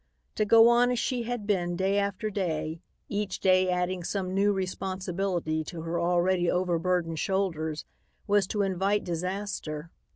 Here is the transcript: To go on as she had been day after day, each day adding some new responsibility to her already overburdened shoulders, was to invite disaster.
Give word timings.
To 0.33 0.45
go 0.45 0.67
on 0.67 0.89
as 0.89 0.97
she 0.97 1.21
had 1.25 1.45
been 1.45 1.75
day 1.75 1.99
after 1.99 2.31
day, 2.31 2.81
each 3.07 3.39
day 3.39 3.69
adding 3.69 4.03
some 4.03 4.33
new 4.33 4.51
responsibility 4.51 5.63
to 5.65 5.83
her 5.83 5.99
already 6.01 6.49
overburdened 6.49 7.19
shoulders, 7.19 7.85
was 8.25 8.47
to 8.47 8.63
invite 8.63 9.03
disaster. 9.03 9.91